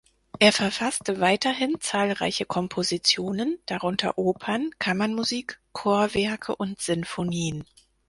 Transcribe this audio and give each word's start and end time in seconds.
Er 0.39 0.51
verfasste 0.51 1.19
weiterhin 1.19 1.79
zahlreiche 1.79 2.45
Kompositionen, 2.45 3.59
darunter 3.67 4.17
Opern, 4.17 4.71
Kammermusik, 4.79 5.59
Chorwerke 5.73 6.55
und 6.55 6.81
Sinfonien. 6.81 7.65